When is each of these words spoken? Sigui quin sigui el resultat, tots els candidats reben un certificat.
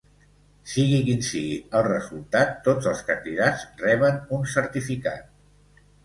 Sigui 0.69 1.01
quin 1.09 1.19
sigui 1.25 1.57
el 1.79 1.83
resultat, 1.87 2.55
tots 2.67 2.87
els 2.91 3.03
candidats 3.09 3.65
reben 3.83 4.17
un 4.39 4.49
certificat. 4.55 5.29